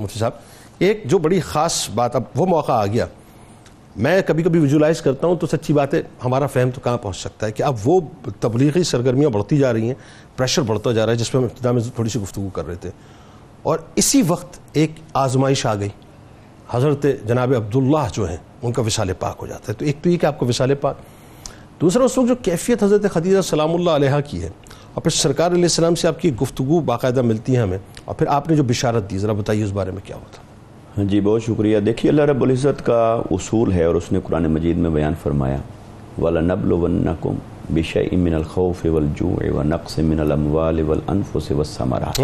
مفتی 0.00 0.18
صاحب، 0.18 0.30
ایک 0.78 1.02
جو 1.04 1.18
بڑی 1.18 1.40
خاص 1.40 1.90
بات 1.90 2.16
اب 2.16 2.22
وہ 2.36 2.46
موقع 2.46 2.72
آ 2.72 2.86
گیا۔ 2.86 3.06
میں 3.96 4.22
کبھی 4.26 4.42
کبھی 4.42 4.60
ویژولائز 4.60 5.02
کرتا 5.02 5.26
ہوں 5.26 5.36
تو 5.36 5.46
سچی 5.46 5.72
بات 5.72 5.94
ہے 5.94 6.02
ہمارا 6.24 6.46
فہم 6.46 6.70
تو 6.70 6.80
کہاں 6.80 6.98
پہنچ 6.98 7.16
سکتا 7.16 7.46
ہے 7.46 7.52
کہ 7.52 7.62
اب 7.62 7.74
وہ 7.84 8.00
تبلیغی 8.40 8.82
سرگرمیاں 8.82 9.30
بڑھتی 9.30 9.58
جا 9.58 9.72
رہی 9.72 9.86
ہیں 9.86 9.94
پریشر 10.36 10.62
بڑھتا 10.62 10.92
جا 10.92 11.06
رہا 11.06 11.12
ہے، 11.12 11.18
جس 11.18 11.32
پہ 11.32 11.38
ہم 11.38 11.44
ابتدا 11.44 11.72
میں 11.72 11.82
تھوڑی 11.94 12.10
سی 12.10 12.20
گفتگو 12.20 12.48
کر 12.48 12.66
رہے 12.66 12.74
تھے۔ 12.74 12.90
اور 13.62 13.78
اسی 13.94 14.22
وقت 14.28 14.58
ایک 14.72 14.92
آزمائش 15.14 15.66
آ 15.66 15.74
گئی۔ 15.74 15.88
حضرت 16.70 17.06
جناب 17.26 17.54
عبداللہ 17.56 18.08
جو 18.12 18.28
ہیں، 18.28 18.36
ان 18.62 18.72
کا 18.72 18.82
وصال 18.82 19.12
پاک 19.12 19.36
ہو 19.40 19.46
جاتا 19.46 19.64
ہے۔ 19.68 19.74
تو 19.74 19.84
ایک 19.84 19.96
تو 20.02 20.10
یہ 20.10 20.18
کہ 20.18 20.26
آپ 20.26 20.38
کو 20.38 20.46
وصال 20.46 20.74
پاک۔ 20.74 20.96
دوسرا، 21.80 22.04
اس 22.04 22.18
وقت 22.18 22.28
جو 22.28 22.34
کیفیت 22.34 22.82
حضرت 22.82 23.12
خدیجہ 23.12 23.40
سلام 23.40 23.74
اللہ 23.74 23.90
علیہ 23.90 24.20
کی 24.26 24.42
ہے 24.42 24.50
اور 24.94 25.02
پھر 25.02 25.10
سرکار 25.10 25.50
علیہ 25.50 25.62
السلام 25.62 25.94
سے 25.94 26.08
آپ 26.08 26.20
کی 26.20 26.34
گفتگو 26.42 26.80
باقاعدہ 26.80 27.22
ملتی 27.22 27.56
ہے 27.56 27.62
ہمیں 27.62 27.78
اور 28.04 28.14
پھر 28.14 28.26
آپ 28.26 28.48
نے 28.48 28.56
جو 28.56 28.62
بشارت 28.62 29.10
دی 29.10 29.18
ذرا 29.18 29.32
بتائیے 29.32 29.64
اس 29.64 29.70
بارے 29.70 29.90
میں 29.90 30.00
کیا 30.04 30.16
ہوتا 30.16 30.38
ہاں 30.98 31.04
جی 31.04 31.20
بہت 31.20 31.42
شکریہ۔ 31.42 31.80
دیکھیے 31.80 32.10
اللہ 32.10 32.22
رب 32.22 32.42
العزت 32.42 32.86
کا 32.86 33.22
اصول 33.30 33.72
ہے 33.72 33.84
اور 33.84 33.94
اس 33.94 34.12
نے 34.12 34.18
قرآن 34.24 34.46
مجید 34.46 34.76
میں 34.76 34.90
بیان 34.90 35.12
فرمایا 35.22 35.56
وَلَنَبْلُوَنَّكُمْ 36.22 37.34
بِشَيْءٍ 37.74 38.18
مِّنَ 38.18 38.34
الْخَوْفِ 38.34 38.86
وَالْجُوعِ 38.86 39.48
وَنَقْصٍ 39.48 39.98
مِّنَ 39.98 40.20
الْأَمْوَالِ 40.20 40.80
وَالْأَنفُسِ 40.80 41.52
وَالثَّمَرَاتِ۔ 41.52 42.22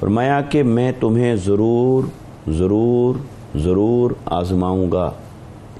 فرمایا 0.00 0.40
کہ 0.40 0.62
میں 0.62 0.92
تمہیں 1.00 1.36
ضرور 1.36 2.04
ضرور 2.50 3.14
ضرور 3.58 4.10
آزماؤں 4.26 4.92
گا 4.92 5.10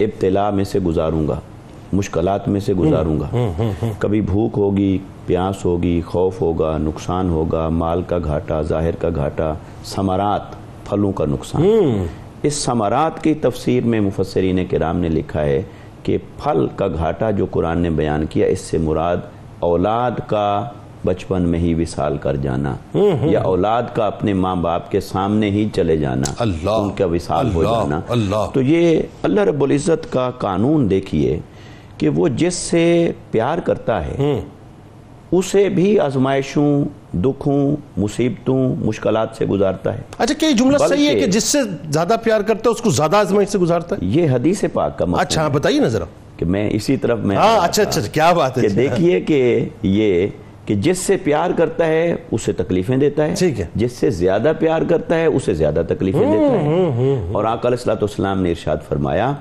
ابتلا 0.00 0.50
میں 0.50 0.64
سے 0.64 0.78
گزاروں 0.78 1.28
گا۔ 1.28 1.40
مشکلات 1.94 2.48
میں 2.48 2.60
سے 2.60 2.74
گزاروں 2.74 3.18
گا۔ 3.20 3.28
کبھی 3.98 4.20
بھوک 4.20 4.58
ہوگی 4.58 4.98
پیاس 5.26 5.64
ہوگی 5.64 6.00
خوف 6.06 6.40
ہوگا 6.40 6.76
نقصان 6.78 7.30
ہوگا 7.30 7.68
مال 7.68 8.02
کا 8.02 8.18
گھاٹا 8.24 8.62
ظاہر 8.62 8.96
کا 8.96 9.08
گھاٹا 9.14 9.52
ثمرات 9.84 10.52
پھلوں 10.88 11.12
کا 11.12 11.24
نقصان۔ 11.26 11.62
اس 12.42 12.54
ثمرات 12.64 13.22
کی 13.24 13.34
تفسیر 13.34 13.84
میں 13.84 14.00
مفسرین 14.00 14.64
کرام 14.70 14.96
نے 14.96 15.08
لکھا 15.08 15.44
ہے 15.44 15.62
کہ 16.02 16.18
پھل 16.42 16.66
کا 16.76 16.88
گھاٹا 16.88 17.30
جو 17.30 17.46
قرآن 17.50 17.78
نے 17.78 17.90
بیان 17.90 18.26
کیا 18.26 18.46
اس 18.46 18.60
سے 18.60 18.78
مراد 18.78 19.16
اولاد 19.58 20.10
کا 20.26 20.46
بچپن 21.06 21.42
میں 21.42 21.58
ہی 21.58 21.74
وصال 21.74 22.16
کر 22.16 22.36
جانا 22.36 22.74
یا 23.24 23.40
اولاد 23.40 23.82
کا 23.94 24.06
اپنے 24.06 24.32
ماں 24.34 24.56
باپ 24.56 24.90
کے 24.90 25.00
سامنے 25.00 25.50
ہی 25.50 25.68
چلے 25.72 25.96
جانا 25.96 26.32
اللہ 26.38 26.70
ان 26.70 26.90
کا 26.90 27.06
وصال 27.06 27.50
ہو 27.54 27.62
جانا۔ 27.64 28.00
اللہ۔ 28.08 28.46
تو 28.54 28.62
یہ 28.62 29.00
اللہ 29.22 29.40
رب 29.40 29.62
العزت 29.62 30.12
کا 30.12 30.30
قانون 30.38 30.90
دیکھیے 30.90 31.40
کہ 31.98 32.08
وہ 32.08 32.28
جس 32.28 32.54
سے 32.54 32.84
پیار 33.30 33.58
کرتا 33.58 34.06
ہے 34.06 34.40
اسے 35.32 35.68
بھی 35.68 35.98
آزمائشوں 36.00 36.84
دکھوں 37.16 37.76
مصیبتوں 37.96 38.76
مشکلات 38.76 39.28
سے 39.38 39.46
گزارتا 39.46 39.94
ہے۔ 39.94 40.02
اچھا 40.18 40.34
کہ 40.38 40.46
یہ 40.46 40.52
جملہ 40.52 40.78
صحیح 40.78 41.08
ہے 41.08 41.14
کہ 41.14 41.26
جس 41.26 41.44
سے 41.44 41.58
زیادہ 41.90 42.16
پیار 42.24 42.40
کرتا 42.40 42.70
ہے 42.70 42.74
اس 42.74 42.80
کو 42.80 42.90
زیادہ 42.90 43.16
آزمائش 43.16 43.48
سے 43.48 43.58
گزارتا 43.58 43.96
ہے؟ 43.96 44.06
یہ 44.06 44.30
حدیث 44.30 44.64
پاک 44.72 44.98
کا 44.98 45.04
مطلب 45.04 45.20
اچھا 45.20 45.42
ہاں 45.42 45.50
بتائیے 45.50 45.80
نا 45.80 45.88
ذرا 45.88 46.04
کہ 46.36 46.44
میں 46.44 46.70
اسی 46.70 46.96
طرف 46.96 47.18
میں 47.18 47.36
ہاں 47.36 47.58
اچھا 47.62 47.82
اچھا 47.82 48.00
کیا 48.12 48.32
بات 48.32 48.58
ہے؟ 48.58 48.62
کہ 48.62 48.68
دیکھیے 48.68 49.20
کہ 49.20 49.68
یہ 49.82 50.26
کہ 50.66 50.74
جس 50.74 50.98
سے 50.98 51.16
پیار 51.16 51.50
کرتا 51.56 51.86
ہے 51.86 52.14
اسے 52.30 52.52
تکلیفیں 52.52 52.96
دیتا 52.96 53.26
ہے۔ 53.26 53.34
ٹھیک 53.38 53.60
ہے۔ 53.60 53.66
جس 53.74 53.92
سے 53.92 54.10
زیادہ 54.10 54.52
پیار 54.58 54.82
کرتا 54.88 55.14
ہے 55.14 55.26
اسے 55.26 55.54
زیادہ 55.54 55.82
تکلیفیں 55.88 56.32
دیتا 56.32 56.60
ہے۔ 56.60 57.32
اور 57.32 57.44
آقا 57.44 57.68
علیہ 57.68 57.90
والسلام 57.90 58.42
نے 58.42 58.50
ارشاد 58.50 58.76
فرمایا 58.88 59.32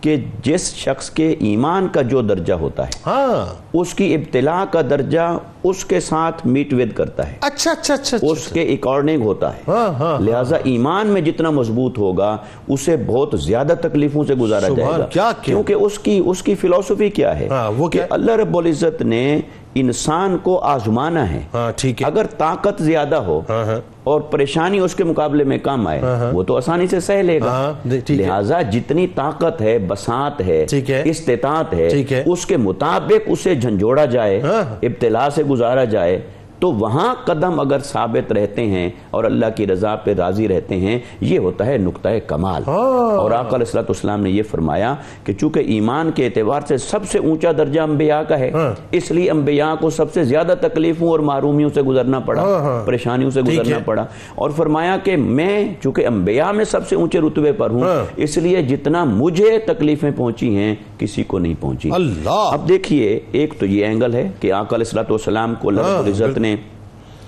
کہ 0.00 0.16
جس 0.42 0.74
شخص 0.74 1.10
کے 1.10 1.28
ایمان 1.30 1.88
کا 1.92 2.02
جو 2.02 2.22
درجہ 2.22 2.52
ہوتا 2.52 2.84
ہے 2.84 2.90
ہاں۔ 3.06 3.54
اس 3.74 3.94
کی 3.94 4.14
ابتلاع 4.14 4.64
کا 4.64 4.80
درجہ 4.82 5.38
اس 5.64 5.84
کے 5.84 6.00
ساتھ 6.00 6.46
میٹ 6.46 6.72
ود 6.72 6.92
کرتا 6.92 7.30
ہے۔ 7.30 7.36
اچھا 7.40 7.70
اچھا 7.72 7.94
اچھا 7.94 8.16
اچھا۔ 8.16 8.26
اس 8.30 8.46
کے 8.46 8.62
اکارڈنگ 8.62 9.22
ہوتا 9.22 9.56
ہے۔ 9.56 9.60
ہاں 9.68 9.88
ہاں 9.88 10.20
لہٰذا 10.20 10.56
ایمان 10.64 11.06
میں 11.06 11.20
جتنا 11.20 11.50
مضبوط 11.50 11.98
ہوگا 11.98 12.36
اسے 12.68 12.96
بہت 13.06 13.34
زیادہ 13.40 13.72
تکلیفوں 13.80 14.24
سے 14.24 14.34
گزارا 14.34 14.68
جائے 14.76 14.90
گا؟ 15.16 15.32
کیونکہ 15.42 15.72
اس 15.72 15.98
کی 15.98 16.22
اس 16.26 16.42
کی 16.42 16.54
فلسفی 16.54 17.10
کیا 17.10 17.38
ہے؟ 17.38 17.48
ہاں، 17.48 17.88
کہ 17.88 18.00
اللہ 18.10 18.32
رب 18.32 18.58
العزت 18.58 19.02
نے 19.02 19.40
انسان 19.74 20.38
کو 20.42 20.58
آزمانا 20.58 21.30
ہے۔ 21.30 21.40
ہاں 21.54 21.72
ٹھیک 21.76 22.02
ہے۔ 22.02 22.06
اگر 22.06 22.26
طاقت 22.38 22.82
زیادہ 22.82 23.16
ہو 23.16 23.40
ہاں 23.48 23.64
ہاں۔ 23.64 23.80
اور 24.04 24.20
پریشانی 24.20 24.78
اس 24.78 24.94
کے 24.94 25.04
مقابلے 25.04 25.44
میں 25.44 25.58
کم 25.58 25.86
آئے۔ 25.86 26.00
وہ 26.32 26.42
تو 26.42 26.56
آسانی 26.56 26.86
سے 26.86 27.00
سہ 27.00 27.12
لے 27.12 27.40
گا۔ 27.40 27.50
ہاں 27.50 27.88
لہٰذا 28.16 28.62
جتنی 28.62 29.06
طاقت 29.06 29.62
ہے 29.62 29.78
بساط 29.78 30.40
ہے 30.40 30.66
استطاعت 31.04 31.74
ہے۔ 31.74 31.88
اس 32.26 32.46
کے 32.46 32.56
مطابق 32.56 33.20
اسے 33.26 33.54
جھنجھوڑا 33.54 34.04
جائے 34.04 34.40
ہاں۔ 34.40 34.74
ابتلا 34.82 35.30
سے 35.30 35.42
گزارا 35.42 35.84
جائے۔ 35.84 36.20
تو 36.62 36.72
وہاں 36.72 37.14
قدم 37.24 37.60
اگر 37.60 37.78
ثابت 37.78 38.32
رہتے 38.32 38.64
ہیں 38.66 38.90
اور 39.10 39.24
اللہ 39.24 39.46
کی 39.56 39.66
رضا 39.66 39.94
پہ 39.96 40.12
راضی 40.14 40.48
رہتے 40.48 40.76
ہیں 40.76 40.98
یہ 41.20 41.38
ہوتا 41.38 41.66
ہے 41.66 41.78
نقطہ 41.78 42.08
کمال 42.26 42.62
ہاں۔ 42.66 42.76
اور 43.16 43.30
آقا 43.30 43.56
علیہ 43.56 43.66
الصلوۃ 43.66 43.82
والسلام 43.82 44.20
نے 44.20 44.30
یہ 44.30 44.42
فرمایا 44.42 44.94
کہ 45.24 45.32
چونکہ 45.32 45.58
ایمان 45.66 46.10
کے 46.10 46.26
اعتبار 46.26 46.60
سے 46.68 46.76
سب 46.76 47.04
سے 47.04 47.18
اونچا 47.18 47.52
درجہ 47.58 47.80
انبیاء 47.80 48.20
کا 48.22 48.38
ہے 48.38 48.50
ہاں۔ 48.54 48.70
اس 48.92 49.10
لیے 49.10 49.30
انبیاء 49.30 49.74
کو 49.80 49.90
سب 49.90 50.12
سے 50.12 50.24
زیادہ 50.24 50.54
تکلیفوں 50.60 51.08
اور 51.08 51.18
معرومیوں 51.18 51.70
سے 51.74 51.82
گزرنا 51.82 52.18
پڑا 52.18 52.42
ہاں،۔ 52.42 52.86
پریشانیوں 52.86 53.30
سے 53.30 53.42
گزرنا۔ 53.42 53.78
پڑا 53.84 54.04
اور 54.34 54.50
فرمایا 54.50 54.96
کہ 54.96 55.16
میں 55.16 55.74
چونکہ 55.82 56.06
انبیاء 56.06 56.50
میں 56.52 56.64
سب 56.64 56.88
سے 56.88 56.96
اونچے 56.96 57.20
رتبے 57.20 57.52
پر 57.52 57.70
ہوں۔ 57.70 57.84
اس 58.16 58.38
لیے 58.38 58.62
جتنا 58.62 59.04
مجھے 59.04 59.58
تکلیفیں 59.58 60.10
پہنچی 60.16 60.56
ہیں 60.56 60.74
کسی 61.02 61.24
کو 61.24 61.38
نہیں 61.38 61.54
پہنچی۔ 61.60 61.90
اللہ۔ 61.92 62.50
اب 62.52 62.68
دیکھیے 62.68 63.20
ایک 63.32 63.54
تو 63.58 63.66
یہ 63.66 63.86
اینگل 63.86 64.14
ہے 64.14 64.30
کہ 64.40 64.52
آقا 64.52 64.76
علیہ 64.76 64.98
والسلام 64.98 65.54
کو 65.54 65.68
اللہ 65.68 65.80
رب 65.80 65.98
العزت 65.98 66.38
نے 66.38 66.56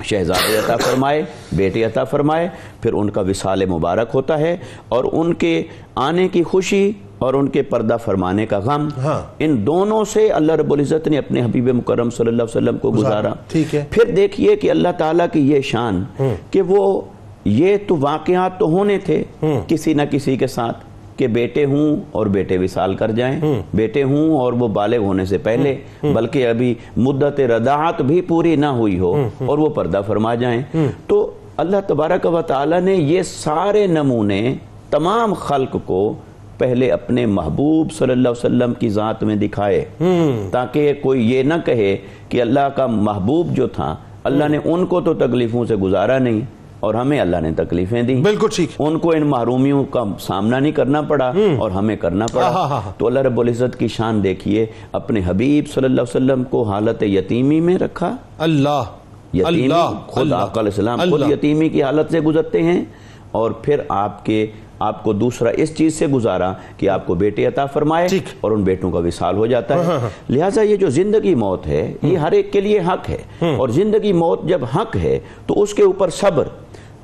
شہزادے 0.04 0.58
عطا 0.58 0.76
فرمائے 0.76 1.22
بیٹے 1.52 1.84
عطا 1.84 2.04
فرمائے 2.04 2.48
پھر 2.80 2.92
ان 2.92 3.10
کا 3.10 3.20
وصال 3.20 3.66
مبارک 3.66 4.10
ہوتا 4.14 4.38
ہے 4.38 4.56
اور 4.88 5.04
ان 5.12 5.34
کے 5.34 5.62
آنے 5.94 6.28
کی 6.28 6.42
خوشی 6.42 6.92
اور 7.18 7.34
ان 7.34 7.48
کے 7.48 7.62
پردہ 7.62 7.96
فرمانے 8.04 8.46
کا 8.46 8.58
غم۔ 8.58 8.88
ہاں۔ 8.96 9.22
ان 9.38 9.66
دونوں 9.66 10.04
سے 10.04 10.28
اللہ 10.28 10.52
رب 10.52 10.72
العزت 10.72 11.08
نے 11.08 11.18
اپنے 11.18 11.42
حبیب 11.42 11.68
مکرم 11.68 12.10
صلی 12.10 12.28
اللہ 12.28 12.42
علیہ 12.42 12.56
وسلم 12.56 12.78
کو 12.78 12.90
گزارا۔ 12.90 13.32
ٹھیک 13.48 13.74
ہے۔ 13.74 13.84
پھر 13.90 14.14
دیکھیے 14.14 14.56
کہ 14.56 14.70
اللہ 14.70 14.88
تعالیٰ 14.98 15.26
کی 15.32 15.52
یہ 15.52 15.60
شان 15.60 16.04
کہ 16.50 16.62
وہ 16.62 17.00
یہ 17.44 17.76
تو 17.86 17.96
واقعات 18.00 18.58
تو 18.58 18.66
ہونے 18.66 18.98
تھے 18.98 19.24
کسی 19.66 19.94
نہ 19.94 20.02
کسی 20.10 20.36
کے 20.36 20.46
ساتھ۔ 20.46 20.93
کہ 21.16 21.26
بیٹے 21.26 21.64
ہوں 21.64 21.96
اور 22.12 22.26
بیٹے 22.26 22.58
وصال 22.58 22.94
کر 22.94 23.10
جائیں۔ 23.10 23.40
بیٹے 23.74 24.02
ہوں 24.02 24.36
اور 24.36 24.52
وہ 24.52 24.68
بالغ 24.68 24.96
ہونے 24.96 25.24
سے 25.24 25.38
پہلے 25.38 25.76
بلکہ 26.02 26.46
ابھی 26.48 26.74
مدت 26.96 27.40
رضاعت 27.40 28.02
بھی 28.02 28.20
پوری 28.20 28.56
نہ 28.56 28.66
ہوئی 28.66 28.98
ہو 28.98 29.14
اور 29.46 29.58
وہ 29.58 29.68
پردہ 29.68 30.00
فرما 30.06 30.34
جائیں۔ 30.34 30.62
تو 31.06 31.30
اللہ 31.56 31.76
تبارک 31.86 32.26
و 32.26 32.42
تعالی 32.42 32.80
نے 32.80 32.94
یہ 32.94 33.22
سارے 33.22 33.86
نمونے 33.86 34.54
تمام 34.90 35.32
خلق 35.32 35.76
کو 35.84 36.14
پہلے 36.58 36.90
اپنے 36.90 37.26
محبوب 37.26 37.92
صلی 37.92 38.12
اللہ 38.12 38.28
علیہ 38.28 38.46
وسلم 38.46 38.74
کی 38.74 38.88
ذات 38.88 39.22
میں 39.24 39.36
دکھائے۔ 39.36 39.84
تاکہ 40.50 40.92
کوئی 41.02 41.32
یہ 41.32 41.42
نہ 41.42 41.54
کہے 41.64 41.96
کہ 42.28 42.40
اللہ 42.40 42.68
کا 42.76 42.86
محبوب 42.86 43.50
جو 43.50 43.66
تھا 43.66 43.96
اللہ 44.24 44.48
نے 44.48 44.58
ان 44.64 44.86
کو 44.86 45.00
تو 45.00 45.14
تکلیفوں 45.14 45.64
سے 45.64 45.76
گزارا 45.76 46.18
نہیں۔ 46.18 46.40
اور 46.84 46.94
ہمیں 46.94 47.20
اللہ 47.20 47.36
نے 47.36 47.50
تکلیفیں 47.52 48.02
دی 48.02 48.14
بالکل 48.14 48.46
ٹھیک۔ 48.52 48.70
ان 48.78 48.98
کو 48.98 49.10
ان 49.10 49.22
محرومیوں 49.22 49.84
کا 49.84 50.04
سامنا 50.20 50.58
نہیں 50.58 50.72
کرنا 50.72 51.02
پڑا 51.02 51.32
اور 51.58 51.70
ہمیں 51.70 51.96
کرنا 51.96 52.26
ہاں، 52.34 52.42
ہاں، 52.42 52.52
پڑا 52.52 52.66
ہاں۔ 52.66 52.92
تو 52.98 53.06
اللہ 53.06 53.18
رب 53.18 53.40
العزت 53.40 53.78
کی 53.78 53.88
شان 53.88 54.24
دیکھیے 54.24 54.66
اپنے 54.92 55.20
حبیب 55.26 55.64
صلی 55.68 55.84
اللہ 55.84 56.00
علیہ 56.00 56.24
وسلم 56.24 56.44
کو 56.44 56.62
حالت 56.62 57.02
یتیمی 57.02 57.60
میں 57.60 57.78
رکھا۔ 57.78 58.16
اللہ 58.38 58.82
یتیمی 59.34 59.68
خود 60.06 60.32
آقا 60.32 60.60
علیہ 60.60 60.70
السلام 60.70 61.00
خود 61.10 61.30
یتیمی 61.30 61.68
کی 61.68 61.82
حالت 61.82 62.12
سے 62.12 62.20
گزرتے 62.20 62.62
ہیں 62.62 62.84
اور 63.30 63.50
پھر 63.50 63.80
آپ 63.88 64.24
کے 64.24 64.46
آپ 64.78 65.04
کو 65.04 65.12
دوسرا 65.12 65.50
اس 65.50 65.76
چیز 65.76 65.94
سے 65.94 66.06
گزارا 66.06 66.52
کہ 66.76 66.88
آپ 66.88 67.06
کو 67.06 67.14
بیٹے 67.14 67.46
عطا 67.46 67.66
فرمائے۔ 67.66 68.06
اور 68.40 68.50
ان 68.50 68.62
بیٹوں 68.62 68.90
کا 68.90 68.98
وصال 68.98 69.36
ہو 69.36 69.46
جاتا 69.46 69.74
ہے۔ 69.74 70.08
لہٰذا 70.28 70.62
یہ 70.62 70.76
جو 70.76 70.90
زندگی 70.90 71.34
موت 71.34 71.66
ہے 71.66 71.94
یہ 72.02 72.16
ہر 72.16 72.32
ایک 72.32 72.52
کے 72.52 72.60
لیے 72.60 72.80
حق 72.80 73.10
ہے۔ 73.10 73.54
اور 73.56 73.68
زندگی 73.68 74.12
موت 74.12 74.44
جب 74.44 74.60
حق 74.76 74.96
ہے 74.96 75.18
تو 75.46 75.62
اس 75.62 75.74
کے 75.74 75.82
اوپر 75.82 76.10
صبر۔ 76.10 76.44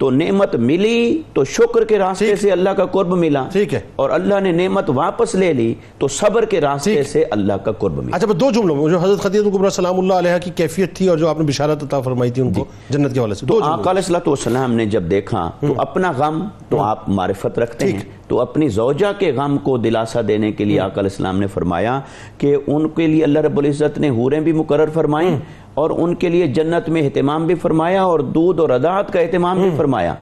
تو 0.01 0.11
نعمت 0.11 0.57
ملی 0.57 1.23
تو 1.33 1.45
شکر 1.45 1.85
کے 1.85 1.99
راستے 1.99 2.37
سے 2.37 2.51
اللہ 2.51 2.71
کا 2.71 2.87
قرب 2.87 3.15
ملا۔ 3.15 3.49
ٹھیک 3.53 3.75
ہے۔ 3.75 3.81
اور 3.97 4.11
اللہ 4.11 4.41
نے 4.41 4.53
نعمت 4.53 4.91
واپس 4.95 5.35
لے 5.35 5.53
لی 5.53 5.75
تو 5.99 6.09
صبر 6.09 6.45
کے 6.45 6.61
راستے 6.61 7.03
سے 7.03 7.25
اللہ 7.31 7.53
کا 7.53 7.73
قرب 7.73 8.05
ملا۔ 8.05 8.17
اچھا 8.17 8.27
دو 8.41 8.51
جملوں 8.51 8.77
میں 8.77 8.91
جو 8.91 8.99
حضرت 8.99 9.21
خدیجہ 9.21 9.51
کبریٰ 9.51 9.71
سلام 9.71 9.99
اللہ 9.99 10.15
علیہ 10.15 10.31
کی 10.45 10.51
کیفیت 10.57 10.97
تھی 10.97 11.09
اور 11.09 11.19
جو 11.19 11.29
آپ 11.29 11.39
نے 11.39 11.45
بشارت 11.45 11.83
عطا 11.83 12.01
فرمائی 12.01 12.31
تھی 12.31 12.43
ان 12.43 12.53
کو 12.53 12.65
جنت 12.91 13.13
کے 13.15 13.19
حوالے 13.19 13.35
سے۔ 13.35 13.47
دو 13.47 13.55
آقا 13.63 13.91
علیہ 13.91 14.01
الصلوۃ 14.01 14.27
والسلام 14.27 14.73
نے 14.73 14.87
جب 14.87 15.03
دیکھا 15.11 15.51
تو 15.61 15.75
اپنا 15.79 16.13
غم 16.19 16.49
تو 16.69 16.81
آپ 16.81 17.09
معرفت 17.09 17.59
رکھتے 17.59 17.93
ہیں۔ 17.93 18.01
تو 18.29 18.41
اپنی 18.41 18.69
زوجہ 18.69 19.13
کے 19.19 19.33
غم 19.33 19.59
کو 19.59 19.77
دلاسا 19.77 20.21
دینے 20.29 20.53
کے 20.53 20.65
لیے 20.65 20.81
آقا 20.81 21.01
علیہ 21.01 21.11
السلام 21.11 21.39
نے 21.39 21.47
فرمایا 21.47 22.01
کہ 22.39 22.57
ان 22.67 22.89
کے 22.89 23.07
لیے 23.07 23.25
اللہ 23.25 23.39
رب 23.39 23.59
العزت 23.59 23.99
نے 23.99 24.09
حوریں 24.09 24.41
بھی 24.41 24.53
مقرر 24.53 24.89
فرمائیں۔ 24.95 25.39
اور 25.75 25.91
ان 25.91 26.15
کے 26.15 26.29
لیے 26.29 26.47
جنت 26.47 26.89
میں 26.89 27.03
اہتمام 27.03 27.47
بھی 27.47 27.55
فرمایا 27.55 28.03
اور 28.03 28.21
دودھ 28.21 28.61
اور 28.61 28.69
رداعت 28.69 29.13
کا 29.13 29.21
اہتمام 29.21 29.61
بھی 29.61 29.71
فرمایا۔ 29.77 30.15